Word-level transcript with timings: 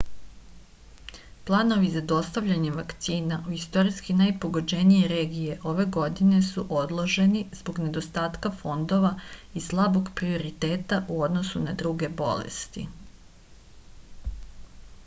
planovi 1.49 1.89
za 1.95 2.01
dostavljanje 2.11 2.71
vakcina 2.77 3.37
u 3.51 3.53
istorijski 3.57 4.15
najpogođenije 4.21 5.11
regije 5.11 5.57
ove 5.73 5.85
godine 5.99 6.39
su 6.49 6.65
odloženi 6.79 7.45
zbog 7.61 7.83
nedostatka 7.85 8.53
fondova 8.63 9.13
i 9.61 9.65
slabog 9.69 10.11
prioriteta 10.23 11.03
u 11.17 11.21
odnosu 11.29 11.63
na 11.69 11.77
druge 11.85 12.11
bolesti 12.25 12.87